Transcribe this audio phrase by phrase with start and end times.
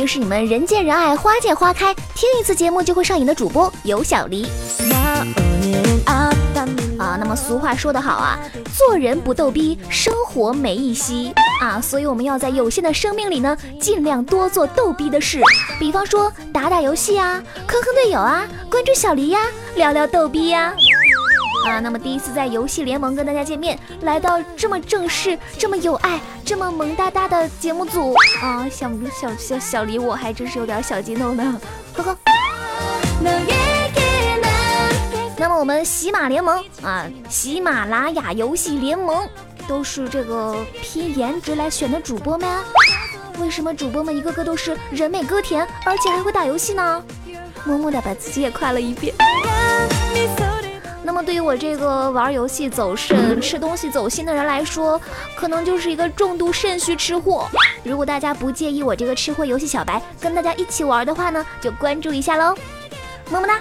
[0.00, 4.46] 就是你们人见人爱、花见花开、听一次节目就会上瘾的主播有小黎。
[6.06, 8.38] 啊，那么俗话说得好啊，
[8.74, 11.12] 做人不逗逼，生活没意思
[11.60, 15.38] 啊，所以我们要在有限的生命里呢，尽量多做逗逼的事，
[15.78, 19.38] 比方说打打游戏啊，坑坑队友啊，关注小黎呀，
[19.74, 20.72] 聊聊逗逼呀。
[21.66, 31.60] 啊那么第一次在游戏联盟跟大家见面，来到这么正式、这么有爱、这么萌哒哒的节目组啊，小小小小黎我还真是有点小激动呢，
[31.94, 32.16] 呵呵。
[35.36, 39.26] 那么我们喜马联盟啊，喜马拉雅游戏联盟
[39.68, 42.64] 都是这个拼颜值来选的主播吗？
[43.38, 47.02] 为什么主播们一个个都是人美歌甜，而且还会打游戏呢？
[47.64, 49.14] 默默的把自己也夸了一遍。
[51.10, 54.98] 那么对于我这个玩游戏走肾、吃东西走心的人来说，
[55.34, 57.48] 可能就是一个重度肾虚吃货。
[57.82, 62.54] 如果大家不介意我这个吃货游戏小白跟大家一起玩的话呢，就关注一下喽，
[63.28, 63.58] 么么哒。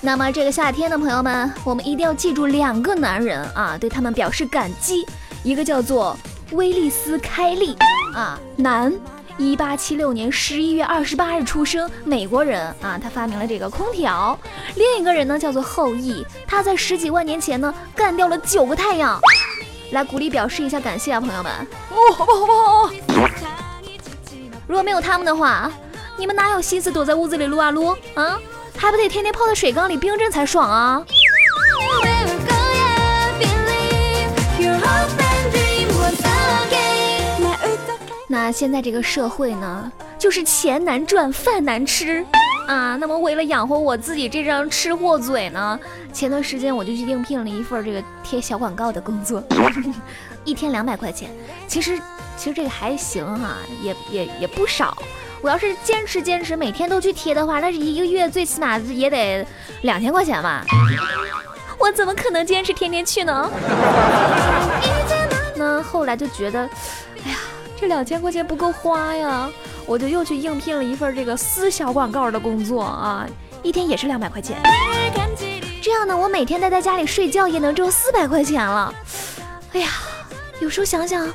[0.00, 5.04] 那么这个夏天的朋友们，我们一定要记住两个男人啊，对他们表示感激。
[5.42, 6.16] 一个叫做
[6.52, 7.76] 威利斯·开利。
[8.14, 8.92] 啊，男，
[9.36, 14.38] 一八七六年十一月二十八日出生，美国人啊，他发明了这个空调。
[14.76, 19.20] 另一个人呢，叫做后羿，他在十几万年前呢，干掉了九个太阳。
[19.92, 21.52] 来鼓励表示一下感谢啊，朋友们。
[21.90, 22.54] 哦，好吧好吧？
[23.14, 23.30] 好吧？
[24.66, 25.70] 如果没有他们的话，
[26.16, 28.38] 你们哪有心思躲在屋子里撸啊撸啊？
[28.76, 31.04] 还不得天天泡在水缸里冰镇才爽啊！
[38.48, 42.24] 那现在这个社会呢，就是钱难赚，饭难吃
[42.66, 42.96] 啊。
[42.96, 45.78] 那么为了养活我自己这张吃货嘴呢，
[46.14, 49.44] 前段时间我就去应聘了一份这个贴小广告的工作，
[50.46, 51.28] 一天两百块钱。
[51.66, 52.00] 其实
[52.38, 54.96] 其实这个还行哈，也也也不少。
[55.42, 59.46] 我要是坚持坚持每天都去贴的话，那是一个月最起码也得
[59.82, 60.64] 两千块钱吧。
[61.78, 63.50] 我怎么可能坚持天天去呢？
[65.54, 66.66] 那后来就觉得，
[67.80, 69.48] 这两千块钱不够花呀，
[69.86, 73.24] 我就又去应聘了一份这个撕小广告的工作啊，
[73.62, 74.56] 一天也是两百块钱。
[75.80, 78.92] 这样呢，我每天待在家里睡觉也能挣四百块钱了。
[79.74, 79.88] 哎呀，
[80.60, 81.32] 有时候想想，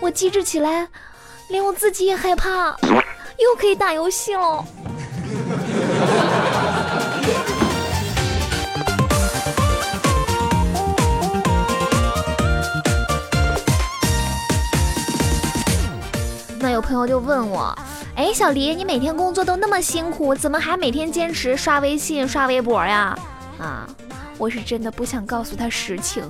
[0.00, 0.88] 我机智起来，
[1.48, 2.76] 连我自己也害怕，
[3.38, 4.64] 又可以打游戏了。
[16.70, 17.76] 有朋友就问我，
[18.14, 23.18] 哎，小黎，你每天工作都那么辛苦，怎么还每天坚持刷微信、刷微博呀？
[23.58, 23.86] 啊，
[24.38, 26.22] 我是真的不想告诉他实情。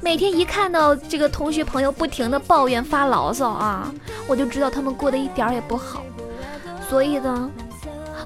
[0.00, 3.92] 每天一看到这个同学朋友不停的抱怨发牢骚啊，
[4.26, 6.02] 我就知道他们过得一点也不好，
[6.88, 7.50] 所以呢，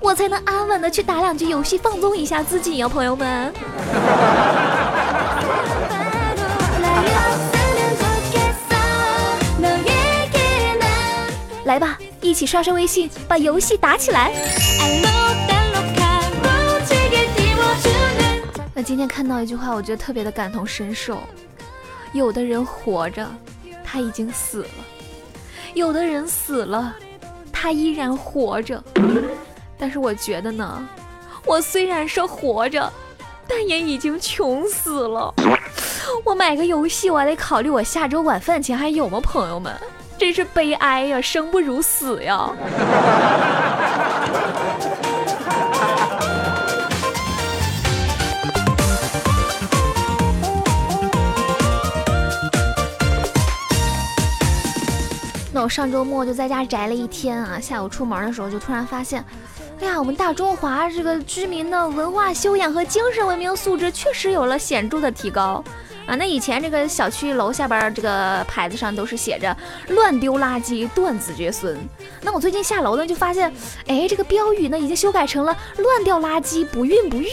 [0.01, 3.53] 我才能安稳的去打两局游戏放松一下自己呀，朋友们。
[12.35, 14.33] 一起刷刷微信，把游戏打起来。
[18.75, 21.21] 那今天看到一句话，我觉得特别的感同身受。
[22.13, 23.25] 有的人活着，
[23.85, 24.69] 他已经死了；
[25.75, 26.93] 有的人死了，
[27.53, 28.83] 他依然活着。
[29.79, 30.85] 但是我觉得呢，
[31.47, 32.93] 我虽然是活着，
[33.47, 35.33] 但也已经穷死了。
[36.25, 39.73] 我买个游戏，我还得考虑我下周晚饭钱还有吗，朋友们？
[40.17, 42.51] 真是悲哀呀，生不如死呀！
[55.53, 59.25] 那我上周末就在家宅了一天啊，下午出门的时候就突然发现，
[59.81, 65.63] 哎呀，我们大中华这个居民的文化修养和精神文明素质确实有了显著的提高。
[66.07, 69.57] 啊，那以前这个小区楼下边这个牌子上都是写着
[69.89, 71.79] “乱丢垃圾，断子绝孙”。
[72.21, 73.51] 那我最近下楼呢，就发现，
[73.87, 77.27] 哎，这个标语呢已经修改成了“乱掉垃圾，不孕不育”。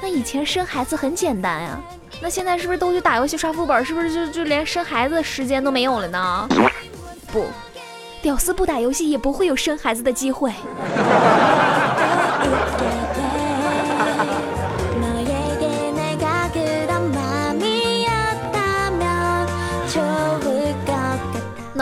[0.00, 1.80] 那以前生孩子很简单呀，
[2.22, 3.84] 那现在是不是都去打游戏刷副本？
[3.84, 6.48] 是不是就就连生孩子的时间都没有了呢？
[7.32, 7.46] 不，
[8.22, 10.52] 屌丝不打游戏也不会有生孩子的机会。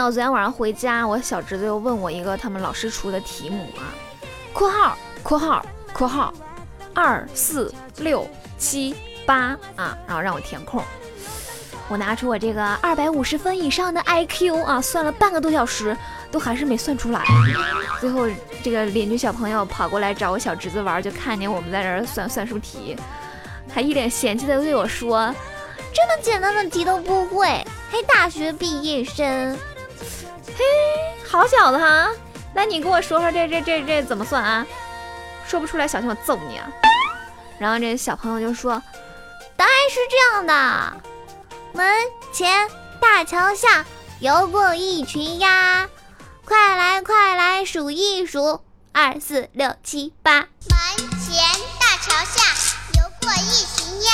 [0.07, 3.91] 我昨天晚上回家，我小侄子又问我一个他们老师出的题目啊，
[4.53, 6.33] 括号括号括号，
[6.93, 8.25] 二四六
[8.57, 8.95] 七
[9.25, 10.81] 八啊，然后让我填空。
[11.89, 15.93] 我拿出我这个二百五十分以上的 IQ 啊，算了半个多小时，
[16.31, 17.25] 都还是没算出来。
[17.99, 18.29] 最后
[18.63, 22.95] 这个邻居小朋友跑过来找我小侄子玩，就看见我们在这儿算算术题，
[23.69, 25.35] 还一脸嫌弃的对我说
[25.93, 27.45] ：“这么简单的题都不会，
[27.91, 29.59] 还大学毕业生？
[30.55, 30.63] 嘿，
[31.27, 32.09] 好小子哈！
[32.53, 34.65] 那，你给我说说这这这这怎么算啊？
[35.47, 36.67] 说不出来，小心我揍你啊！”
[37.59, 38.81] 然后这小朋友就说
[39.55, 41.01] ：“答案是这样的。”
[41.73, 41.85] 门
[42.33, 42.67] 前
[42.99, 43.85] 大桥下
[44.19, 45.87] 游过一群鸭，
[46.43, 48.61] 快来快来数一数，
[48.91, 50.39] 二四六七八。
[50.39, 50.47] 门
[51.19, 51.37] 前
[51.79, 52.41] 大桥下
[52.95, 54.11] 游过一群鸭，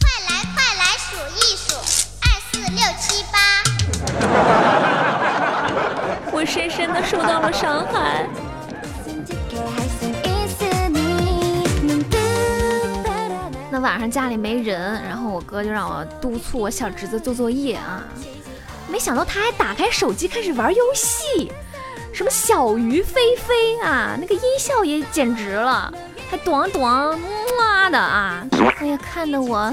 [0.00, 1.74] 快来快来数一数，
[2.20, 5.09] 二四六七八。
[6.40, 8.26] 我深深的受到了伤害。
[13.70, 18.02] 那晚上家里没人，然后我哥就让我督促我小侄子做作业啊。
[18.88, 21.52] 没想到他还打开手机开始玩游戏，
[22.10, 25.92] 什么小鱼飞飞啊，那个音效也简直了，
[26.30, 28.42] 还咚咚哇的啊！
[28.78, 29.70] 哎呀，看得我，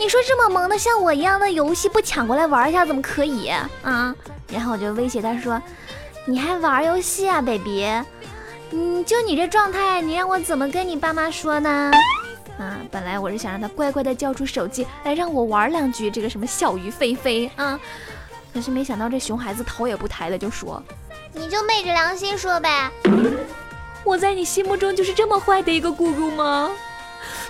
[0.00, 3.48] 你说这么萌的像我一样的游戏不抢过来玩一下怎么可以
[3.82, 4.16] 啊？
[4.50, 5.60] 然后我就威胁他说
[6.24, 7.84] ：“你还玩游戏啊，baby？
[8.70, 11.92] 嗯，就你这状态，你让我怎么跟你爸妈说呢？”
[12.58, 17.78] 啊，本来我是想让他乖乖的交出手机来让我玩两局这个什么小鱼飞飞啊，
[18.54, 20.82] 可是没想到这熊孩子头也不抬的就说
[21.34, 22.90] ：“你就昧着良心说呗，
[24.02, 26.70] 我在你心目中就是这么坏的一个姑姑吗？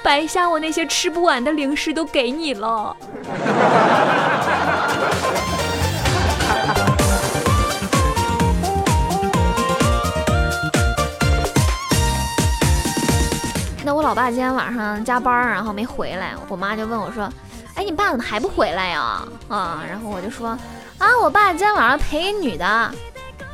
[0.02, 2.96] 白瞎我那些吃不完的零食都给你了。
[13.82, 17.28] ”那我老爸今天晚上加班，然后没回来，我妈就问我说
[17.74, 20.50] ：“哎，你爸怎么还不回来呀？”啊，然后我就说
[20.98, 22.94] ：“啊，我爸今天晚上陪女的，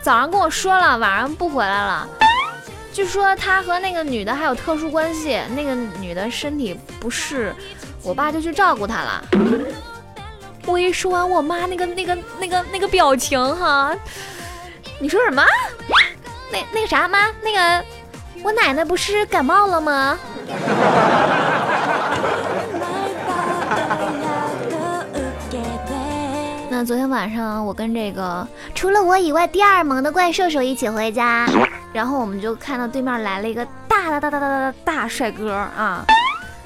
[0.02, 2.06] 早上跟我说了，晚上不回来了。
[2.96, 7.54] 据说他和那个女的还有特殊关系，那个女的身体不适，
[8.02, 9.22] 我爸就去照顾她了。”
[10.64, 13.94] 我一说完，我妈那个那个那个那个表情哈，
[14.98, 15.44] 你说什么？
[16.50, 17.84] 那那个啥妈，那个。
[18.42, 20.18] 我奶奶不是感冒了吗？
[26.70, 31.46] 那昨天晚上我跟这个除了我以外第二萌的怪兽兽一起回家，
[31.96, 36.04] 然后我们就看到对面来了一个大大大大大大大帅哥啊，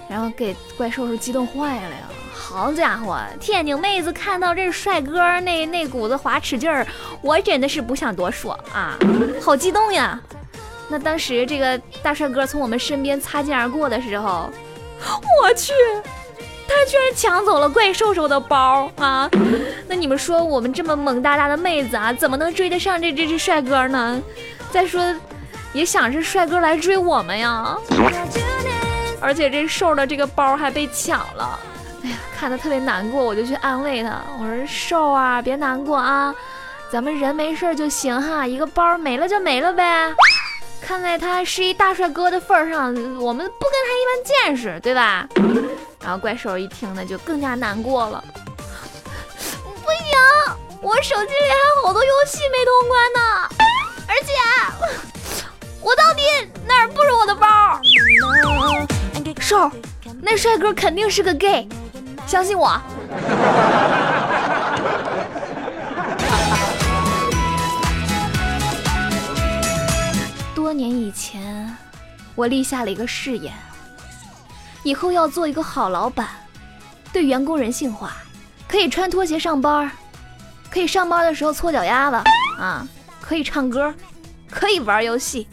[0.08, 2.02] 然后给怪兽兽激动坏了呀！
[2.34, 6.84] 好家伙，天津妹子看到这帅哥那那股子滑齿劲儿，
[7.22, 8.98] 我真的是不想多说啊，
[9.40, 10.18] 好激动呀！
[10.88, 14.50] 那当时这个大帅哥从我们身边擦肩而过的时候，
[15.44, 15.72] 我去，
[16.66, 19.30] 他居然抢走了怪兽兽的包啊！
[19.86, 24.20] 那你们说我们这么萌哒哒的妹子啊，怎么能追得上这这只帅哥呢？
[24.72, 25.02] 再说，
[25.72, 27.76] 也想是帅哥来追我们呀。
[29.20, 31.58] 而且这兽的这个包还被抢了，
[32.02, 36.34] 哎呀，看得特别难过，我就去安慰他，我说兽啊，别难过啊，
[36.90, 40.10] 咱们人没事就行哈，一个包没了就没了呗。
[40.80, 42.86] 看在他是一大帅哥的份上，
[43.20, 45.28] 我们不跟他一般见识，对吧？
[46.02, 48.24] 然后怪兽一听呢，就更加难过了。
[49.84, 50.18] 不行，
[50.80, 53.20] 我手机里还有好多游戏没通关呢，
[54.10, 54.32] 而且
[55.80, 56.22] 我到底
[56.66, 57.80] 哪儿不如我的包？
[59.38, 59.70] 兽，
[60.20, 61.68] 那帅哥肯定是个 gay，
[62.26, 62.76] 相信我。
[70.56, 71.76] 多年以前，
[72.34, 73.54] 我立下了一个誓言，
[74.82, 76.26] 以后要做一个好老板，
[77.12, 78.10] 对员工人性化，
[78.66, 79.88] 可以穿拖鞋上班，
[80.68, 82.16] 可以上班的时候搓脚丫子
[82.58, 82.84] 啊，
[83.30, 83.94] 可以唱歌，
[84.50, 85.46] 可以玩游戏。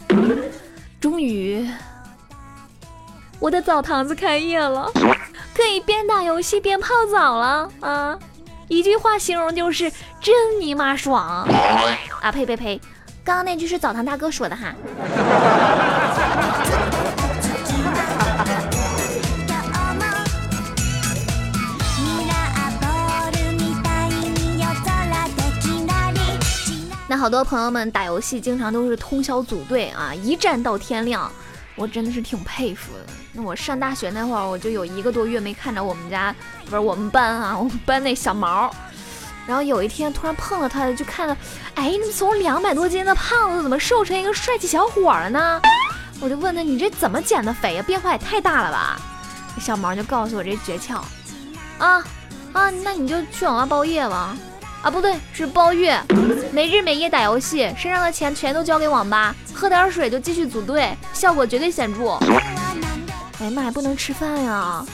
[1.00, 1.64] 终于，
[3.38, 4.90] 我的澡堂子开业了，
[5.54, 8.18] 可以边打游戏边泡澡了啊！
[8.66, 9.88] 一句话形容就是
[10.20, 11.46] 真尼玛爽
[12.20, 12.32] 啊！
[12.32, 12.80] 呸呸呸！
[13.22, 14.74] 刚刚那句是澡堂大哥说的哈。
[27.18, 31.30] 好多朋友们打游戏经常都是通宵组队啊，一战到天亮，
[31.74, 33.00] 我真的是挺佩服的。
[33.32, 36.32] 那我上大学那会儿，我就有一个多月没看着我们家，
[36.66, 38.72] 不是我们班啊， 我们班那小毛。
[39.48, 41.36] 然后有一天突然碰了他，就看到，
[41.74, 45.60] 哎，你从两百多斤的胖子怎么瘦成一个帅气小伙了呢？
[46.20, 47.82] 我就问他，你这怎么减的肥呀？
[47.82, 49.00] 变化也太大了吧？
[49.60, 51.00] 小毛就告诉我这诀窍，
[51.78, 52.04] 啊
[52.52, 54.36] 啊，那你就去网吧包夜吧。
[54.82, 56.00] 啊，不对，是包月，
[56.52, 62.12] 没日没夜打游戏，身上的钱全都交给网吧，喝点水就继续组队，效果绝对显著。
[63.40, 64.84] 哎呀妈呀，不能吃饭呀！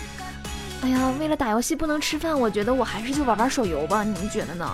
[0.83, 4.67] 哎呀，为了打游戏不能吃饭，我觉得我还是就玩玩手游吧，你们觉得呢？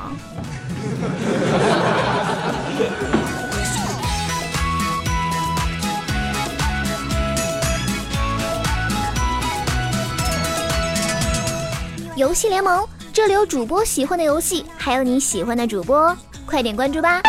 [12.17, 17.21] 游戏联盟，这里有主播喜欢的游戏，还有你喜欢的主播，快点关注吧！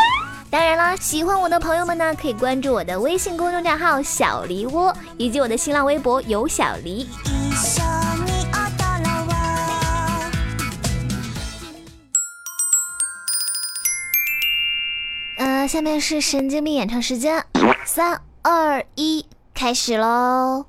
[0.49, 7.09] 当然了，喜欢我的朋友们呢，可以关注我的微信公众账号“小梨窝”以及我的新浪微博“有小梨”。
[15.37, 17.43] 呃，下面是神经病演唱时间，
[17.85, 20.63] 三二一，开始喽！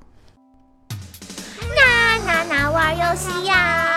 [1.75, 3.92] 那那那，玩游戏呀！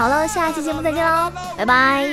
[0.00, 2.08] 好了，下期节目再见喽，拜拜。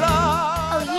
[0.00, 0.96] 哦耶。